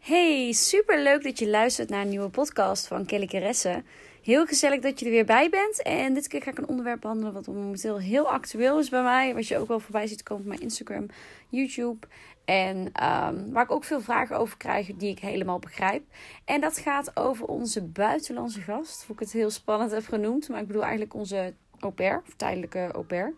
[0.00, 3.82] Hey, super leuk dat je luistert naar een nieuwe podcast van Kelly Caresse.
[4.22, 5.82] Heel gezellig dat je er weer bij bent.
[5.82, 9.34] En dit keer ga ik een onderwerp behandelen wat momenteel heel actueel is bij mij.
[9.34, 11.06] Wat je ook wel voorbij ziet komen op mijn Instagram,
[11.48, 12.06] YouTube.
[12.44, 16.02] En ehm, waar ik ook veel vragen over krijg die ik helemaal begrijp.
[16.44, 19.04] En dat gaat over onze buitenlandse gast.
[19.06, 20.48] Hoe ik het heel spannend heb genoemd.
[20.48, 23.34] Maar ik bedoel eigenlijk onze au pair, of tijdelijke au pair.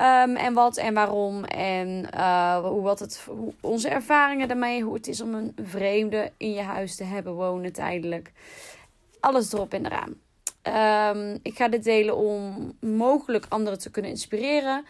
[0.00, 1.44] Um, en wat en waarom.
[1.44, 3.26] En uh, hoe, wat het,
[3.60, 4.82] onze ervaringen daarmee.
[4.82, 8.32] Hoe het is om een vreemde in je huis te hebben wonen tijdelijk.
[9.20, 10.14] Alles erop en eraan.
[11.16, 14.84] Um, ik ga dit delen om mogelijk anderen te kunnen inspireren.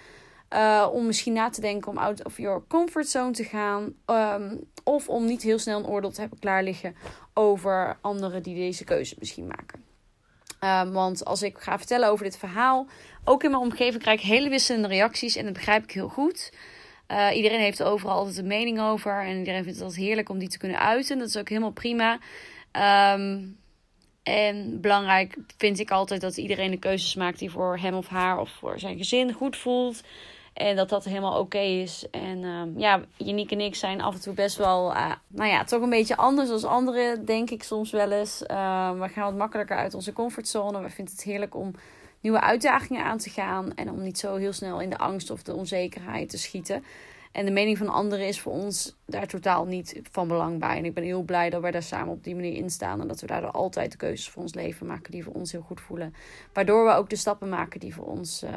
[0.54, 3.94] Uh, om misschien na te denken om out of your comfort zone te gaan.
[4.06, 6.96] Um, of om niet heel snel een oordeel te hebben klaar liggen
[7.34, 9.84] over anderen die deze keuze misschien maken.
[10.64, 12.86] Um, want als ik ga vertellen over dit verhaal,
[13.24, 16.52] ook in mijn omgeving krijg ik hele wisselende reacties en dat begrijp ik heel goed.
[17.08, 20.38] Uh, iedereen heeft er overal altijd een mening over en iedereen vindt het heerlijk om
[20.38, 21.18] die te kunnen uiten.
[21.18, 22.18] Dat is ook helemaal prima.
[23.12, 23.58] Um,
[24.22, 28.38] en belangrijk vind ik altijd dat iedereen de keuzes maakt die voor hem of haar
[28.38, 30.02] of voor zijn gezin goed voelt.
[30.54, 32.06] En dat dat helemaal oké is.
[32.10, 35.64] En uh, ja, Janiek en ik zijn af en toe best wel, uh, nou ja,
[35.64, 38.42] toch een beetje anders als anderen, denk ik soms wel eens.
[38.50, 40.82] Uh, we gaan wat makkelijker uit onze comfortzone.
[40.82, 41.74] We vinden het heerlijk om
[42.20, 43.74] nieuwe uitdagingen aan te gaan.
[43.74, 46.84] En om niet zo heel snel in de angst of de onzekerheid te schieten.
[47.32, 50.76] En de mening van anderen is voor ons daar totaal niet van belang bij.
[50.76, 53.00] En ik ben heel blij dat wij daar samen op die manier in staan.
[53.00, 55.64] En dat we daardoor altijd de keuzes voor ons leven maken die voor ons heel
[55.66, 56.14] goed voelen.
[56.52, 58.50] Waardoor we ook de stappen maken die voor ons uh,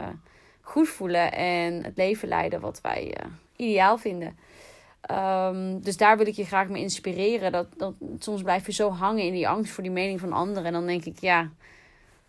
[0.67, 1.31] goed voelen.
[1.31, 4.37] En het leven leiden wat wij uh, ideaal vinden.
[5.11, 7.51] Um, dus daar wil ik je graag mee inspireren.
[7.51, 10.65] Dat, dat, soms blijf je zo hangen in die angst voor die mening van anderen.
[10.65, 11.49] En dan denk ik, ja,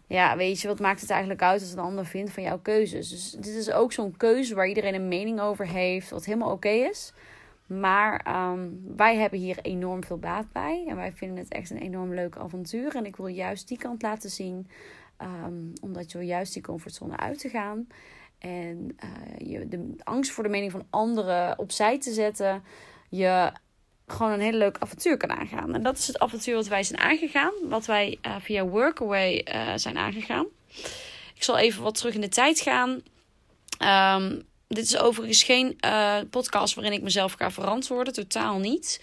[0.06, 3.08] ja, weet je, wat maakt het eigenlijk uit als een ander vindt van jouw keuzes?
[3.08, 6.68] Dus dit is ook zo'n keuze waar iedereen een mening over heeft, wat helemaal oké
[6.68, 7.12] is.
[7.66, 10.84] Maar um, wij hebben hier enorm veel baat bij.
[10.88, 12.96] En wij vinden het echt een enorm leuk avontuur.
[12.96, 14.68] En ik wil juist die kant laten zien.
[15.22, 17.86] Um, omdat je juist die comfortzone uit te gaan.
[18.38, 22.62] En uh, je de angst voor de mening van anderen opzij te zetten.
[23.08, 23.52] Je
[24.06, 25.74] gewoon een hele leuk avontuur kan aangaan.
[25.74, 27.52] En dat is het avontuur wat wij zijn aangegaan.
[27.62, 30.46] Wat wij uh, via Workaway uh, zijn aangegaan.
[31.34, 33.02] Ik zal even wat terug in de tijd gaan.
[34.18, 35.78] Um, dit is overigens geen
[36.30, 38.12] podcast waarin ik mezelf ga verantwoorden.
[38.12, 39.00] Totaal niet.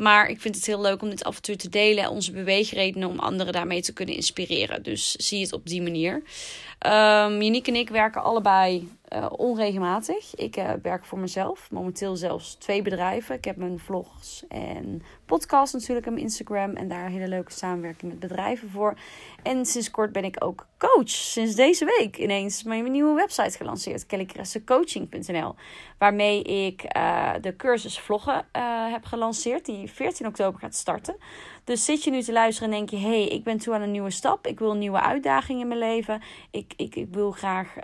[0.00, 2.04] Maar ik vind het heel leuk om dit avontuur te delen.
[2.04, 4.82] En onze beweegredenen om anderen daarmee te kunnen inspireren.
[4.82, 6.14] Dus zie het op die manier.
[6.14, 10.34] Um, Janiek en ik werken allebei uh, onregelmatig.
[10.34, 11.70] Ik uh, werk voor mezelf.
[11.70, 13.34] Momenteel zelfs twee bedrijven.
[13.34, 16.72] Ik heb mijn vlogs en podcast natuurlijk op mijn Instagram.
[16.72, 18.94] En daar hele leuke samenwerking met bedrijven voor.
[19.42, 21.08] En sinds kort ben ik ook coach.
[21.08, 24.06] Sinds deze week ineens mijn nieuwe website gelanceerd.
[24.06, 25.54] kellycressecoaching.nl
[25.98, 28.44] Waarmee ik uh, de cursus vloggen
[28.90, 29.64] heb gelanceerd.
[29.66, 31.16] Die 14 oktober gaat starten.
[31.64, 33.08] Dus zit je nu te luisteren en denk je...
[33.08, 34.46] hey, ik ben toe aan een nieuwe stap.
[34.46, 36.22] Ik wil nieuwe uitdaging in mijn leven.
[36.50, 37.74] Ik, ik, ik wil graag...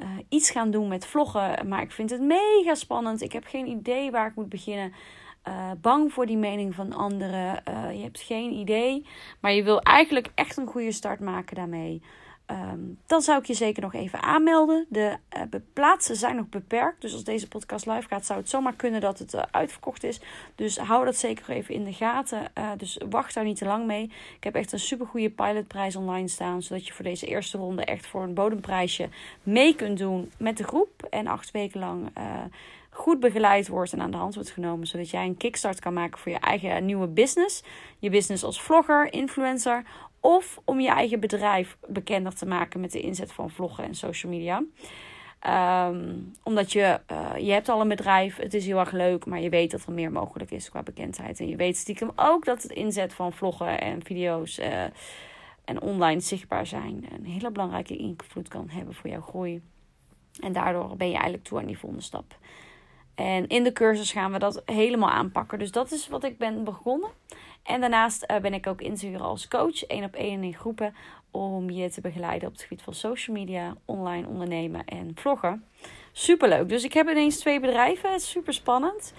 [0.00, 1.68] Uh, iets gaan doen met vloggen.
[1.68, 3.22] Maar ik vind het mega spannend.
[3.22, 4.92] Ik heb geen idee waar ik moet beginnen.
[5.48, 7.62] Uh, bang voor die mening van anderen.
[7.68, 9.06] Uh, je hebt geen idee.
[9.40, 12.02] Maar je wil eigenlijk echt een goede start maken daarmee.
[12.50, 14.86] Um, dan zou ik je zeker nog even aanmelden.
[14.88, 15.42] De uh,
[15.72, 17.00] plaatsen zijn nog beperkt.
[17.00, 20.20] Dus als deze podcast live gaat, zou het zomaar kunnen dat het uh, uitverkocht is.
[20.54, 22.42] Dus hou dat zeker even in de gaten.
[22.58, 24.04] Uh, dus wacht daar niet te lang mee.
[24.36, 26.62] Ik heb echt een super goede pilotprijs online staan.
[26.62, 29.08] Zodat je voor deze eerste ronde echt voor een bodemprijsje
[29.42, 31.06] mee kunt doen met de groep.
[31.10, 32.10] En acht weken lang
[32.98, 34.86] goed begeleid wordt en aan de hand wordt genomen.
[34.86, 37.62] Zodat jij een kickstart kan maken voor je eigen nieuwe business.
[37.98, 39.84] Je business als vlogger, influencer
[40.20, 44.32] of om je eigen bedrijf bekender te maken met de inzet van vloggen en social
[44.32, 44.62] media.
[45.88, 49.40] Um, omdat je, uh, je hebt al een bedrijf, het is heel erg leuk, maar
[49.40, 51.40] je weet dat er meer mogelijk is qua bekendheid.
[51.40, 54.82] En je weet stiekem ook dat het inzet van vloggen en video's uh,
[55.64, 59.62] en online zichtbaar zijn een hele belangrijke invloed kan hebben voor jouw groei.
[60.40, 62.38] En daardoor ben je eigenlijk toe aan die volgende stap.
[63.14, 65.58] En in de cursus gaan we dat helemaal aanpakken.
[65.58, 67.10] Dus dat is wat ik ben begonnen.
[67.62, 70.94] En daarnaast uh, ben ik ook inzuren als coach, één op één in groepen,
[71.30, 75.64] om je te begeleiden op het gebied van social media, online ondernemen en vloggen.
[76.12, 76.68] Superleuk.
[76.68, 78.20] Dus ik heb ineens twee bedrijven.
[78.20, 79.12] Super spannend.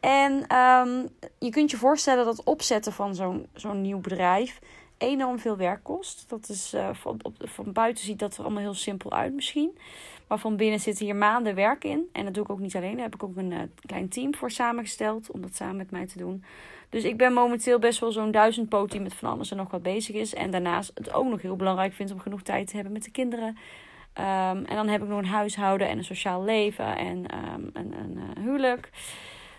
[0.00, 1.08] En um,
[1.38, 4.60] je kunt je voorstellen dat opzetten van zo'n zo'n nieuw bedrijf
[4.98, 6.28] enorm veel werk kost.
[6.28, 9.78] Dat is uh, van, van buiten ziet dat er allemaal heel simpel uit misschien.
[10.26, 12.08] Maar van binnen zit hier maanden werk in.
[12.12, 12.94] En dat doe ik ook niet alleen.
[12.94, 16.06] Daar heb ik ook een uh, klein team voor samengesteld om dat samen met mij
[16.06, 16.44] te doen.
[16.88, 19.82] Dus ik ben momenteel best wel zo'n duizend die met van alles en nog wat
[19.82, 20.34] bezig is.
[20.34, 23.10] En daarnaast het ook nog heel belangrijk vind om genoeg tijd te hebben met de
[23.10, 23.48] kinderen.
[23.48, 27.92] Um, en dan heb ik nog een huishouden en een sociaal leven en um, een,
[27.92, 28.90] een uh, huwelijk.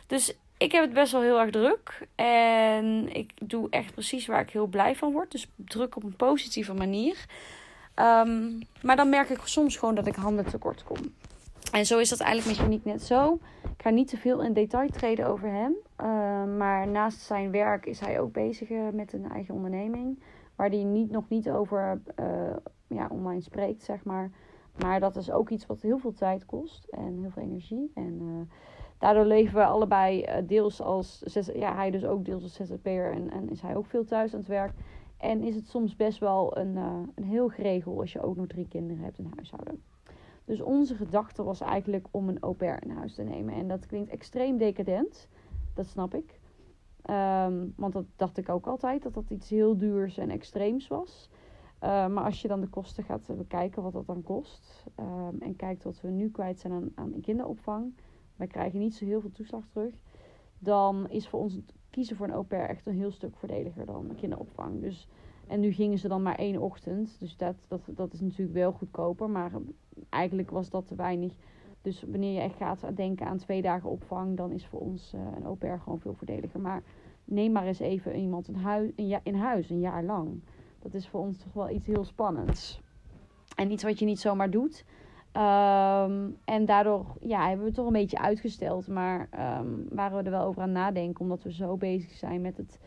[0.07, 2.07] Dus ik heb het best wel heel erg druk.
[2.15, 5.31] En ik doe echt precies waar ik heel blij van word.
[5.31, 7.25] Dus druk op een positieve manier.
[7.99, 10.97] Um, maar dan merk ik soms gewoon dat ik handen tekort kom.
[11.71, 13.39] En zo is dat eigenlijk met Uniek net zo.
[13.63, 15.75] Ik ga niet te veel in detail treden over hem.
[16.01, 20.19] Uh, maar naast zijn werk is hij ook bezig uh, met een eigen onderneming.
[20.55, 22.25] Waar hij niet, nog niet over uh,
[22.87, 24.31] ja, online spreekt, zeg maar.
[24.81, 27.91] Maar dat is ook iets wat heel veel tijd kost en heel veel energie.
[27.95, 28.55] En uh,
[28.97, 31.23] daardoor leven we allebei deels als...
[31.53, 34.39] Ja, hij dus ook deels als ZZP'er en, en is hij ook veel thuis aan
[34.39, 34.71] het werk.
[35.17, 36.75] En is het soms best wel een,
[37.15, 39.81] een heel geregel als je ook nog drie kinderen hebt in huishouden.
[40.45, 43.53] Dus onze gedachte was eigenlijk om een au pair in huis te nemen.
[43.53, 45.27] En dat klinkt extreem decadent.
[45.73, 46.39] Dat snap ik.
[47.09, 51.29] Um, want dat dacht ik ook altijd, dat dat iets heel duurs en extreems was.
[51.83, 54.85] Uh, maar als je dan de kosten gaat bekijken, wat dat dan kost.
[54.99, 57.93] Um, en kijkt wat we nu kwijt zijn aan, aan kinderopvang.
[58.35, 59.93] Wij krijgen niet zo heel veel toeslag terug.
[60.59, 61.59] Dan is voor ons
[61.97, 64.81] kiezen voor een au pair echt een heel stuk voordeliger dan kinderopvang.
[64.81, 65.07] Dus
[65.47, 67.19] en nu gingen ze dan maar één ochtend.
[67.19, 69.29] Dus dat, dat, dat is natuurlijk wel goedkoper.
[69.29, 69.51] Maar
[70.09, 71.33] eigenlijk was dat te weinig.
[71.81, 75.21] Dus wanneer je echt gaat denken aan twee dagen opvang, dan is voor ons uh,
[75.35, 76.59] een au pair gewoon veel voordeliger.
[76.59, 76.83] Maar
[77.23, 78.91] neem maar eens even iemand in huis,
[79.23, 80.41] in huis een jaar lang.
[80.79, 82.81] Dat is voor ons toch wel iets heel spannends.
[83.55, 84.85] En iets wat je niet zomaar doet.
[85.37, 88.87] Um, en daardoor ja, hebben we het toch een beetje uitgesteld.
[88.87, 89.29] Maar
[89.59, 91.21] um, waren we er wel over aan nadenken.
[91.21, 92.79] Omdat we zo bezig zijn met het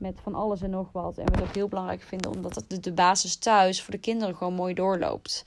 [0.00, 1.18] met van alles en nog wat.
[1.18, 4.36] En we het ook heel belangrijk vinden, omdat het de basis thuis voor de kinderen
[4.36, 5.44] gewoon mooi doorloopt.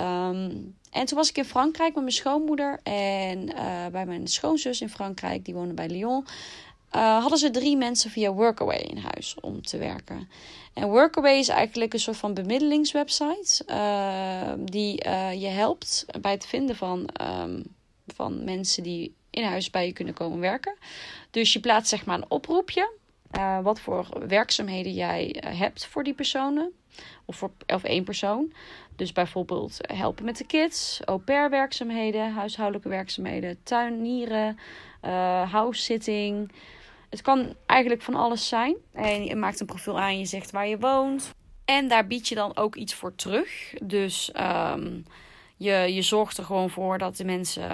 [0.00, 4.80] Um, en toen was ik in Frankrijk met mijn schoonmoeder en uh, bij mijn schoonzus
[4.80, 6.26] in Frankrijk, die woonde bij Lyon.
[6.96, 10.28] Uh, hadden ze drie mensen via Workaway in huis om te werken.
[10.72, 15.08] En Workaway is eigenlijk een soort van bemiddelingswebsite uh, die
[15.38, 17.08] je helpt bij het vinden van,
[17.42, 17.62] um,
[18.06, 20.76] van mensen die in huis bij je kunnen komen werken.
[21.30, 22.90] Dus je plaatst zeg maar een oproepje
[23.62, 26.72] wat voor werkzaamheden jij hebt voor die personen.
[27.24, 28.52] Of voor of één persoon.
[28.96, 34.58] Dus bijvoorbeeld helpen met de kids, au pair werkzaamheden, huishoudelijke werkzaamheden, tuinieren,
[35.04, 36.52] uh, house sitting.
[37.12, 38.76] Het kan eigenlijk van alles zijn.
[38.92, 41.34] En je maakt een profiel aan, je zegt waar je woont.
[41.64, 43.74] En daar bied je dan ook iets voor terug.
[43.82, 45.04] Dus um,
[45.56, 47.70] je, je zorgt er gewoon voor dat de mensen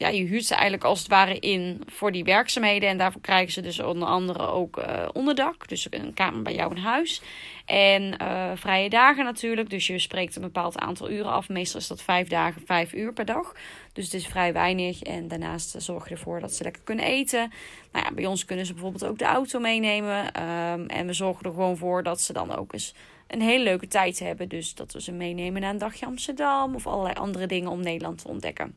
[0.00, 2.88] ja, je huurt ze eigenlijk als het ware in voor die werkzaamheden.
[2.88, 5.68] En daarvoor krijgen ze dus onder andere ook uh, onderdak.
[5.68, 7.22] Dus een kamer bij jou in huis.
[7.64, 9.70] En uh, vrije dagen natuurlijk.
[9.70, 11.48] Dus je spreekt een bepaald aantal uren af.
[11.48, 13.54] Meestal is dat vijf dagen, vijf uur per dag.
[13.92, 15.02] Dus het is vrij weinig.
[15.02, 17.52] En daarnaast zorg je ervoor dat ze lekker kunnen eten.
[17.92, 20.42] Nou ja, bij ons kunnen ze bijvoorbeeld ook de auto meenemen.
[20.42, 22.94] Um, en we zorgen er gewoon voor dat ze dan ook eens
[23.26, 24.48] een hele leuke tijd hebben.
[24.48, 26.74] Dus dat we ze meenemen naar een dagje Amsterdam.
[26.74, 28.74] Of allerlei andere dingen om Nederland te ontdekken.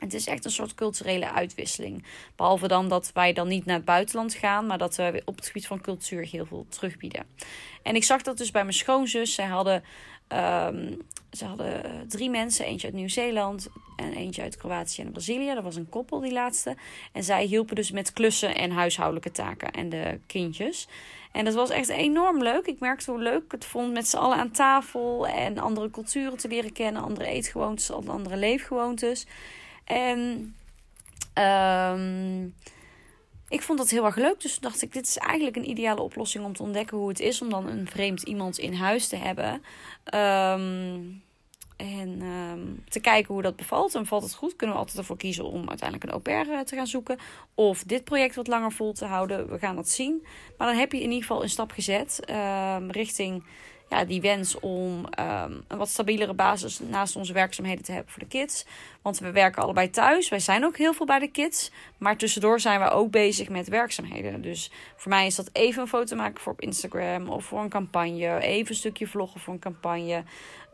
[0.00, 2.04] Het is echt een soort culturele uitwisseling.
[2.36, 5.46] Behalve dan dat wij dan niet naar het buitenland gaan, maar dat we op het
[5.46, 7.26] gebied van cultuur heel veel terugbieden.
[7.82, 9.34] En ik zag dat dus bij mijn schoonzus.
[9.34, 9.74] Zij hadden,
[10.28, 15.54] um, ze hadden eh, drie mensen: eentje uit Nieuw-Zeeland en eentje uit Kroatië en Brazilië.
[15.54, 16.76] Dat was een koppel, die laatste.
[17.12, 20.88] En zij hielpen dus met klussen en huishoudelijke taken en de kindjes.
[21.32, 22.66] En dat was echt enorm leuk.
[22.66, 26.38] Ik merkte hoe leuk ik het vond met z'n allen aan tafel en andere culturen
[26.38, 29.26] te leren kennen, andere eetgewoontes, andere leefgewoontes.
[29.90, 30.54] En
[31.44, 32.54] um,
[33.48, 34.40] ik vond dat heel erg leuk.
[34.40, 37.42] Dus dacht ik, dit is eigenlijk een ideale oplossing om te ontdekken hoe het is
[37.42, 39.52] om dan een vreemd iemand in huis te hebben.
[40.14, 41.22] Um,
[41.76, 43.94] en um, te kijken hoe dat bevalt.
[43.94, 46.60] En valt het goed, kunnen we altijd ervoor kiezen om uiteindelijk een au pair eh,
[46.60, 47.18] te gaan zoeken.
[47.54, 49.50] Of dit project wat langer vol te houden.
[49.50, 50.26] We gaan dat zien.
[50.58, 52.20] Maar dan heb je in ieder geval een stap gezet
[52.88, 53.44] richting
[53.90, 58.22] ja, die wens om um, een wat stabielere basis naast onze werkzaamheden te hebben voor
[58.22, 58.66] de kids.
[59.02, 60.28] Want we werken allebei thuis.
[60.28, 61.70] Wij zijn ook heel veel bij de kids.
[61.98, 64.42] Maar tussendoor zijn we ook bezig met werkzaamheden.
[64.42, 67.68] Dus voor mij is dat even een foto maken voor op Instagram of voor een
[67.68, 68.40] campagne.
[68.40, 70.16] Even een stukje vloggen voor een campagne.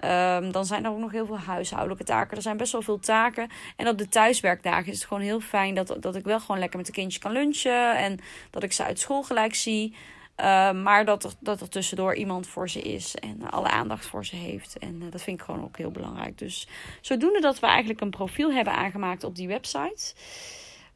[0.04, 2.36] Um, dan zijn er ook nog heel veel huishoudelijke taken.
[2.36, 3.50] Er zijn best wel veel taken.
[3.76, 6.78] En op de thuiswerkdagen is het gewoon heel fijn dat, dat ik wel gewoon lekker
[6.78, 7.96] met de kindjes kan lunchen.
[7.96, 8.18] En
[8.50, 9.94] dat ik ze uit school gelijk zie.
[10.40, 14.24] Uh, maar dat er, dat er tussendoor iemand voor ze is en alle aandacht voor
[14.24, 14.78] ze heeft.
[14.78, 16.38] En uh, dat vind ik gewoon ook heel belangrijk.
[16.38, 16.68] Dus
[17.00, 20.14] zodoende dat we eigenlijk een profiel hebben aangemaakt op die website.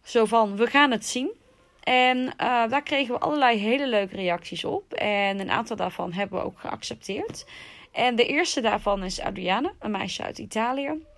[0.03, 1.31] Zo van, we gaan het zien.
[1.83, 2.33] En uh,
[2.69, 4.93] daar kregen we allerlei hele leuke reacties op.
[4.93, 7.47] En een aantal daarvan hebben we ook geaccepteerd.
[7.93, 11.09] En de eerste daarvan is Adriana, een meisje uit Italië.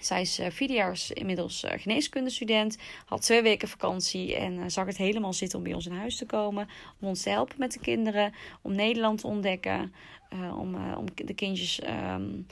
[0.00, 2.78] Zij is uh, vier jaar inmiddels uh, geneeskundestudent.
[3.04, 6.16] Had twee weken vakantie en uh, zag het helemaal zitten om bij ons in huis
[6.16, 6.68] te komen.
[7.00, 8.32] Om ons te helpen met de kinderen.
[8.62, 9.92] Om Nederland te ontdekken.
[10.32, 11.80] om, om de kindjes
[12.14, 12.46] um,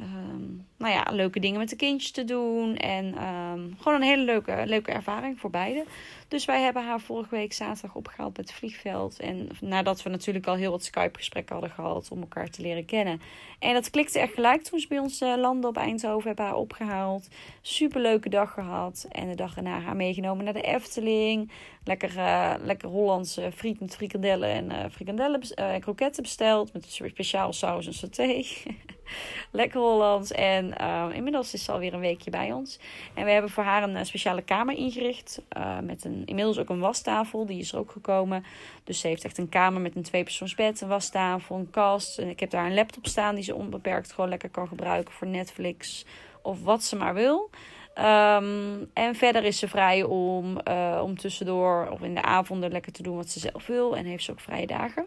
[0.00, 2.76] um, nou ja, leuke dingen met de kindjes te doen.
[2.76, 5.84] En um, gewoon een hele leuke, leuke ervaring voor beide.
[6.28, 9.20] Dus wij hebben haar vorige week zaterdag opgehaald bij het vliegveld.
[9.20, 13.20] En nadat we natuurlijk al heel wat Skype-gesprekken hadden gehad om elkaar te leren kennen.
[13.58, 16.26] En dat klikte echt gelijk toen ze bij ons uh, landde op Eindhoven.
[16.26, 17.28] Hebben haar opgehaald.
[17.62, 19.06] Super leuke dag gehad.
[19.10, 21.50] En de dag erna haar meegenomen naar de Efteling.
[21.84, 26.72] Lekker, uh, lekker Hollandse friet met frikandellen en uh, frikandellen en kroketten besteld.
[26.72, 28.44] Met een speciaal saus en saté.
[29.50, 30.32] Lekker Hollands.
[30.32, 32.78] En uh, inmiddels is ze alweer een weekje bij ons.
[33.14, 35.42] En we hebben voor haar een speciale kamer ingericht.
[35.56, 37.46] Uh, met een, inmiddels ook een wastafel.
[37.46, 38.44] Die is er ook gekomen.
[38.84, 42.18] Dus ze heeft echt een kamer met een tweepersoonsbed, een wastafel, een kast.
[42.18, 45.26] En ik heb daar een laptop staan die ze onbeperkt gewoon lekker kan gebruiken voor
[45.26, 46.04] Netflix.
[46.42, 47.50] Of wat ze maar wil.
[47.98, 50.58] Um, en verder is ze vrij om,
[51.02, 53.96] om tussendoor of in de avonden lekker te doen wat ze zelf wil.
[53.96, 55.06] En heeft ze ook vrije dagen.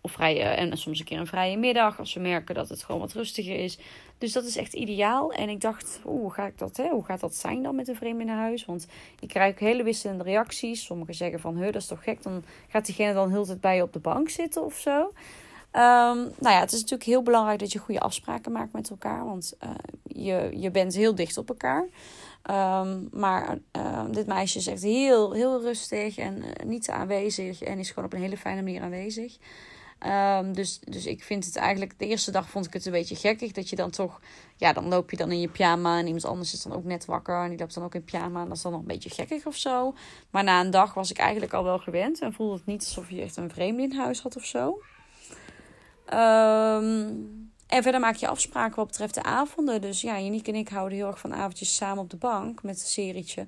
[0.00, 1.98] Of vrije, en soms een keer een vrije middag.
[1.98, 3.78] Als we merken dat het gewoon wat rustiger is.
[4.18, 5.32] Dus dat is echt ideaal.
[5.32, 6.88] En ik dacht, hoe, ga ik dat, hè?
[6.88, 8.64] hoe gaat dat zijn dan met een vreemde in huis?
[8.64, 8.86] Want
[9.20, 10.84] ik krijg hele wisselende reacties.
[10.84, 12.22] Sommigen zeggen van, dat is toch gek?
[12.22, 15.12] Dan gaat diegene dan heel tijd bij je op de bank zitten of zo.
[15.72, 19.24] Um, nou ja, het is natuurlijk heel belangrijk dat je goede afspraken maakt met elkaar.
[19.24, 19.70] Want uh,
[20.02, 21.88] je, je bent heel dicht op elkaar.
[22.50, 27.62] Um, maar uh, dit meisje is echt heel, heel rustig en uh, niet aanwezig.
[27.62, 29.36] En is gewoon op een hele fijne manier aanwezig.
[30.06, 33.16] Um, dus, dus ik vind het eigenlijk, de eerste dag vond ik het een beetje
[33.16, 33.52] gekkig.
[33.52, 34.20] Dat je dan toch,
[34.56, 37.04] ja, dan loop je dan in je pyjama en iemand anders is dan ook net
[37.04, 37.42] wakker.
[37.42, 39.46] En die loopt dan ook in pyjama en dat is dan nog een beetje gekkig
[39.46, 39.94] of zo.
[40.30, 43.10] Maar na een dag was ik eigenlijk al wel gewend en voelde het niet alsof
[43.10, 44.82] je echt een vreemde in huis had of zo.
[46.12, 49.80] Um, en verder maak je afspraken wat betreft de avonden.
[49.80, 52.80] Dus ja, Janiek en ik houden heel erg van avondjes samen op de bank met
[52.80, 53.46] een serietje.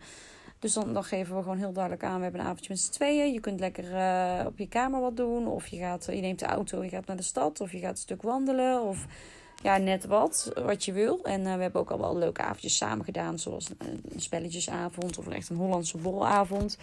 [0.63, 3.33] Dus dan, geven we gewoon heel duidelijk aan: we hebben een avondje met z'n tweeën.
[3.33, 5.47] Je kunt lekker uh, op je kamer wat doen.
[5.47, 7.61] Of je, gaat, je neemt de auto, je gaat naar de stad.
[7.61, 8.83] Of je gaat een stuk wandelen.
[8.83, 9.07] Of
[9.63, 11.25] ja, net wat, wat je wil.
[11.25, 13.39] En uh, we hebben ook al wel leuke avondjes samen gedaan.
[13.39, 16.79] Zoals een, spelletjesavond of echt een Hollandse borrelavond.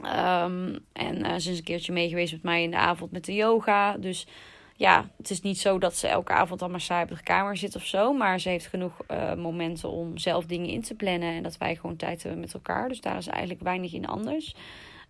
[0.00, 3.24] Um, en uh, ze is een keertje mee geweest met mij in de avond met
[3.24, 3.96] de yoga.
[3.96, 4.26] Dus
[4.76, 7.76] ja, het is niet zo dat ze elke avond maar saai op de kamer zit
[7.76, 8.12] of zo.
[8.12, 11.34] Maar ze heeft genoeg uh, momenten om zelf dingen in te plannen.
[11.34, 12.88] En dat wij gewoon tijd hebben met elkaar.
[12.88, 14.54] Dus daar is eigenlijk weinig in anders.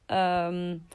[0.06, 0.87] Um,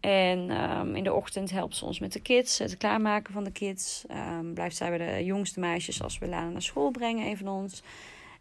[0.00, 3.52] en um, in de ochtend helpt ze ons met de kids, het klaarmaken van de
[3.52, 4.04] kids.
[4.10, 7.48] Um, blijft zij bij de jongste meisjes als we Lana naar school brengen, een van
[7.48, 7.82] ons.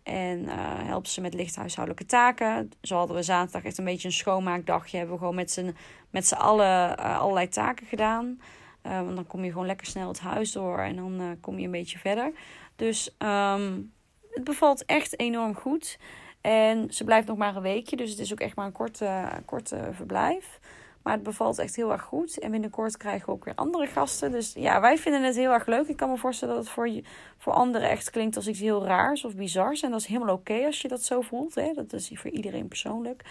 [0.03, 0.53] En uh,
[0.85, 2.71] helpt ze met licht huishoudelijke taken.
[2.81, 4.97] Zo hadden we zaterdag echt een beetje een schoonmaakdagje.
[4.97, 5.75] Hebben we gewoon met z'n,
[6.09, 8.39] met z'n allen uh, allerlei taken gedaan.
[8.87, 11.59] Uh, want dan kom je gewoon lekker snel het huis door en dan uh, kom
[11.59, 12.31] je een beetje verder.
[12.75, 13.91] Dus um,
[14.29, 15.97] het bevalt echt enorm goed.
[16.41, 19.27] En ze blijft nog maar een weekje, dus het is ook echt maar een korte,
[19.45, 20.59] korte verblijf.
[21.03, 22.39] Maar het bevalt echt heel erg goed.
[22.39, 24.31] En binnenkort krijgen we ook weer andere gasten.
[24.31, 25.87] Dus ja, wij vinden het heel erg leuk.
[25.87, 27.03] Ik kan me voorstellen dat het voor, je,
[27.37, 29.81] voor anderen echt klinkt als iets heel raars of bizars.
[29.81, 31.55] En dat is helemaal oké als je dat zo voelt.
[31.55, 31.71] Hè?
[31.73, 33.23] Dat is voor iedereen persoonlijk.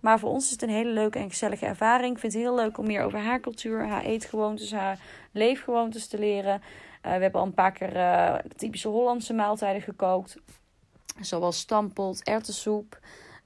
[0.00, 2.14] Maar voor ons is het een hele leuke en gezellige ervaring.
[2.14, 4.98] Ik vind het heel leuk om meer over haar cultuur, haar eetgewoontes, haar
[5.32, 6.62] leefgewoontes te leren.
[7.06, 10.36] Uh, we hebben al een paar keer uh, typische Hollandse maaltijden gekookt.
[11.20, 12.98] Zoals stampot, erwtensoep.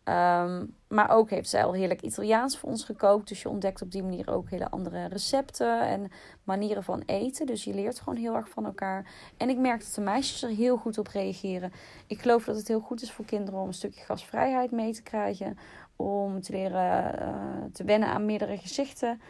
[0.08, 3.28] Um, maar ook heeft zij al heerlijk Italiaans voor ons gekookt.
[3.28, 6.10] Dus je ontdekt op die manier ook hele andere recepten en
[6.42, 7.46] manieren van eten.
[7.46, 9.06] Dus je leert gewoon heel erg van elkaar.
[9.36, 11.72] En ik merk dat de meisjes er heel goed op reageren.
[12.06, 15.02] Ik geloof dat het heel goed is voor kinderen om een stukje gasvrijheid mee te
[15.02, 15.58] krijgen.
[15.96, 19.20] Om te leren uh, te wennen aan meerdere gezichten.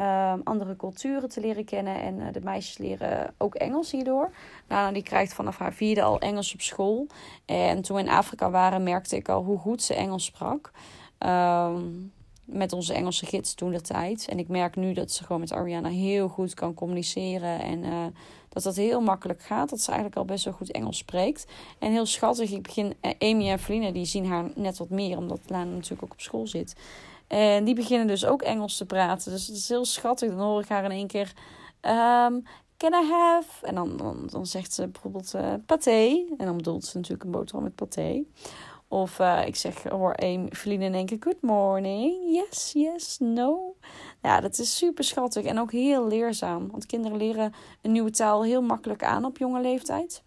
[0.00, 2.02] Um, andere culturen te leren kennen.
[2.02, 4.30] En uh, de meisjes leren ook Engels hierdoor.
[4.68, 7.06] Lana die krijgt vanaf haar vierde al Engels op school.
[7.44, 10.70] En toen we in Afrika waren merkte ik al hoe goed ze Engels sprak.
[11.18, 12.12] Um,
[12.44, 14.26] met onze Engelse gids toen de tijd.
[14.28, 17.60] En ik merk nu dat ze gewoon met Ariana heel goed kan communiceren.
[17.60, 18.04] En uh,
[18.48, 19.70] dat dat heel makkelijk gaat.
[19.70, 21.46] Dat ze eigenlijk al best wel goed Engels spreekt.
[21.78, 22.50] En heel schattig.
[22.50, 25.16] Ik begin, uh, Amy en Feline die zien haar net wat meer.
[25.16, 26.74] Omdat Lana natuurlijk ook op school zit.
[27.32, 29.32] En die beginnen dus ook Engels te praten.
[29.32, 30.28] Dus het is heel schattig.
[30.28, 31.32] Dan hoor ik haar in één keer...
[31.80, 32.42] Um,
[32.76, 33.66] can I have?
[33.66, 36.24] En dan, dan, dan zegt ze bijvoorbeeld uh, paté.
[36.38, 38.24] En dan bedoelt ze natuurlijk een boterham met paté.
[38.88, 42.14] Of uh, ik zeg, hoor een Feline in één keer, good morning.
[42.26, 43.76] Yes, yes, no.
[44.22, 46.70] Ja, dat is super schattig en ook heel leerzaam.
[46.70, 50.22] Want kinderen leren een nieuwe taal heel makkelijk aan op jonge leeftijd.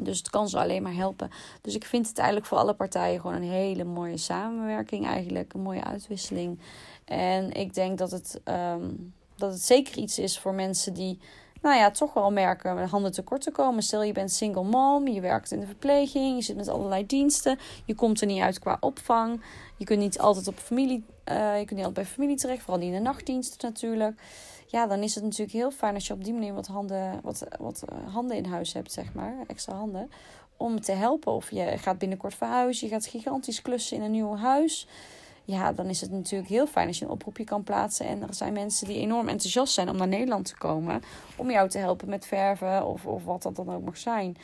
[0.00, 1.30] Dus het kan ze alleen maar helpen.
[1.60, 5.06] Dus ik vind het eigenlijk voor alle partijen gewoon een hele mooie samenwerking.
[5.06, 6.58] Eigenlijk een mooie uitwisseling.
[7.04, 8.90] En ik denk dat het, ehm,
[9.36, 11.18] dat het zeker iets is voor mensen die
[11.62, 13.82] nou ja, toch wel merken met handen tekort te komen.
[13.82, 17.58] Stel je bent single mom, je werkt in de verpleging, je zit met allerlei diensten,
[17.84, 19.42] je komt er niet uit qua opvang.
[19.76, 22.80] Je kunt niet altijd op familie, uh, je kunt niet altijd bij familie terecht, vooral
[22.80, 24.20] die in de nachtdiensten natuurlijk.
[24.72, 27.46] Ja, dan is het natuurlijk heel fijn als je op die manier wat handen, wat,
[27.58, 30.10] wat eh, handen in huis hebt, zeg maar, extra handen.
[30.56, 31.32] Om te helpen.
[31.32, 34.86] Of je gaat binnenkort verhuizen, je gaat gigantisch klussen in een nieuw huis
[35.44, 38.06] ja, dan is het natuurlijk heel fijn als je een oproepje kan plaatsen.
[38.06, 41.02] En er zijn mensen die enorm enthousiast zijn om naar Nederland te komen.
[41.36, 44.36] Om jou te helpen met verven of, of wat dat dan ook mag zijn.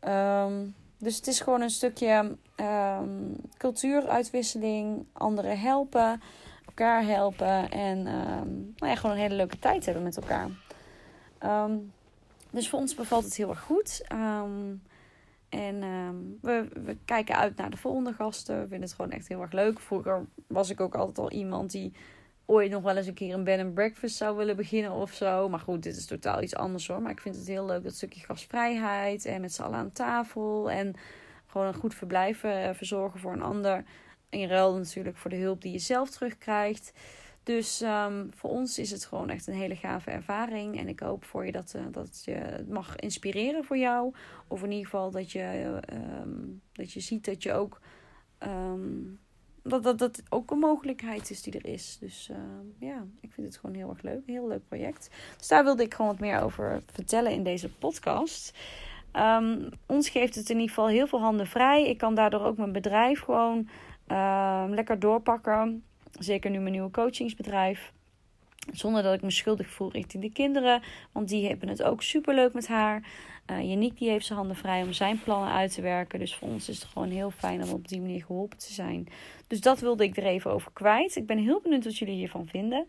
[0.00, 0.66] Ehm,
[0.98, 6.20] dus het is gewoon een stukje um, cultuuruitwisseling, anderen helpen,
[6.66, 7.70] elkaar helpen.
[7.70, 10.48] En um, nou ja, gewoon een hele leuke tijd hebben met elkaar.
[12.50, 14.02] dus voor ons bevalt het heel erg goed.
[15.50, 18.54] En ehm, we, we kijken uit naar de volgende gasten.
[18.54, 19.80] We vinden het gewoon echt heel erg leuk.
[19.80, 21.92] Vroeger was ik ook altijd al iemand die
[22.46, 25.48] ooit nog wel eens een keer een bed and breakfast zou willen beginnen of zo.
[25.48, 27.02] Maar goed, dit is totaal iets anders hoor.
[27.02, 30.70] Maar ik vind het heel leuk dat stukje gastvrijheid en met z'n allen aan tafel.
[30.70, 30.94] En
[31.46, 33.84] gewoon een goed verblijf eh, verzorgen voor een ander.
[34.30, 36.92] In ruil natuurlijk voor de hulp die je zelf terugkrijgt.
[37.42, 40.78] Dus um, voor ons is het gewoon echt een hele gave ervaring.
[40.78, 44.14] En ik hoop voor je dat, uh, dat je het mag inspireren voor jou.
[44.48, 45.80] Of in ieder geval dat je,
[46.22, 47.80] um, dat je ziet dat je ook.
[48.38, 49.20] Um,
[49.62, 51.96] dat, dat dat ook een mogelijkheid is die er is.
[52.00, 52.30] Dus
[52.78, 54.22] ja, ik vind het gewoon heel erg leuk.
[54.26, 55.10] Een heel leuk project.
[55.38, 58.58] Dus daar wilde ik gewoon wat meer over vertellen in deze podcast.
[59.86, 61.88] Ons geeft het in ieder geval heel veel handen vrij.
[61.88, 63.68] Ik kan daardoor ook mijn bedrijf gewoon
[64.10, 65.84] uh, lekker doorpakken.
[66.18, 67.92] Zeker nu mijn nieuwe coachingsbedrijf.
[68.72, 70.82] Zonder dat ik me schuldig voel richting de kinderen.
[71.12, 73.08] Want die hebben het ook super leuk met haar.
[73.50, 76.18] Uh, Yannick die heeft zijn handen vrij om zijn plannen uit te werken.
[76.18, 79.08] Dus voor ons is het gewoon heel fijn om op die manier geholpen te zijn.
[79.46, 81.16] Dus dat wilde ik er even over kwijt.
[81.16, 82.86] Ik ben heel benieuwd wat jullie hiervan vinden.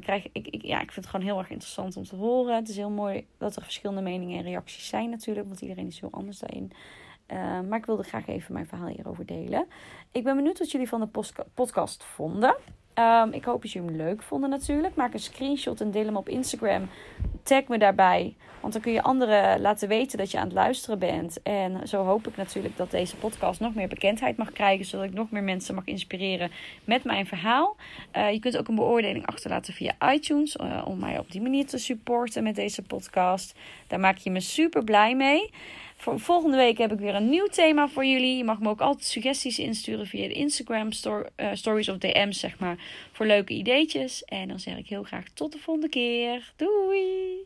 [0.00, 2.54] Krijgen, ik, ik, ja, ik vind het gewoon heel erg interessant om te horen.
[2.54, 5.46] Het is heel mooi dat er verschillende meningen en reacties zijn natuurlijk.
[5.46, 6.72] Want iedereen is heel anders daarin.
[7.32, 9.66] Uh, maar ik wilde graag even mijn verhaal hierover delen.
[10.12, 12.56] Ik ben benieuwd wat jullie van de podcast vonden.
[12.94, 14.94] Um, ik hoop dat jullie hem leuk vonden natuurlijk.
[14.94, 16.88] Maak een screenshot en deel hem op Instagram.
[17.42, 18.36] Tag me daarbij.
[18.60, 21.42] Want dan kun je anderen laten weten dat je aan het luisteren bent.
[21.42, 24.84] En zo hoop ik natuurlijk dat deze podcast nog meer bekendheid mag krijgen.
[24.84, 26.50] Zodat ik nog meer mensen mag inspireren
[26.84, 27.76] met mijn verhaal.
[28.16, 30.56] Uh, je kunt ook een beoordeling achterlaten via iTunes.
[30.56, 33.54] Uh, om mij op die manier te supporten met deze podcast.
[33.86, 35.50] Daar maak je me super blij mee.
[36.00, 38.36] Voor volgende week heb ik weer een nieuw thema voor jullie.
[38.36, 42.58] Je mag me ook altijd suggesties insturen via de Instagram uh, stories of DM's, zeg
[42.58, 42.76] maar.
[43.12, 44.24] Voor leuke ideetjes.
[44.24, 46.52] En dan zeg ik heel graag tot de volgende keer.
[46.56, 47.28] Doei!